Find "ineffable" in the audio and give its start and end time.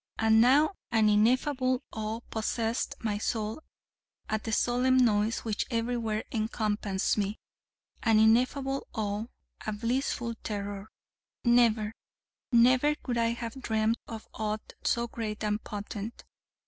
1.09-1.83, 8.17-8.87